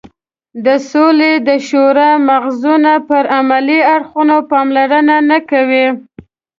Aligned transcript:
د 0.65 0.67
سولې 0.91 1.31
د 1.47 1.49
شورا 1.67 2.11
مغزونه 2.29 2.93
پر 3.09 3.23
عملي 3.37 3.79
اړخونو 3.95 4.35
پاملرنه 4.51 5.15
نه 5.29 5.39
کوي. 5.49 5.87